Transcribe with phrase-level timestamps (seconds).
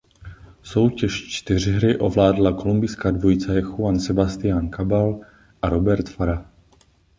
[0.63, 5.19] Soutěž čtyřhry ovládla kolumbijská dvojice Juan Sebastián Cabal
[5.61, 6.45] a Robert Farah.